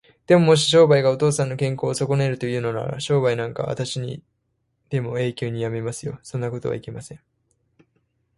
[0.25, 4.23] でも、もし商売がお父さんの健康をそこねるというのなら、商売なんかあしたに
[4.89, 6.19] でも永久にやめますよ。
[6.23, 7.19] そんなことはいけません。